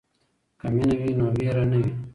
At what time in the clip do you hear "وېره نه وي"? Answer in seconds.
1.37-1.91